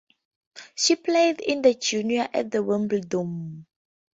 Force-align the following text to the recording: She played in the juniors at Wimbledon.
She 0.73 0.95
played 0.95 1.41
in 1.41 1.61
the 1.61 1.75
juniors 1.75 2.29
at 2.33 2.49
Wimbledon. 2.55 3.67